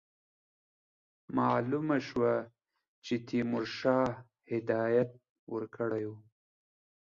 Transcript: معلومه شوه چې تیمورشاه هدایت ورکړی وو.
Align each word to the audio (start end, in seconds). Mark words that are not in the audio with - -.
معلومه 1.37 1.97
شوه 2.07 2.33
چې 3.05 3.13
تیمورشاه 3.27 4.09
هدایت 4.51 5.11
ورکړی 5.53 6.03
وو. 6.07 6.17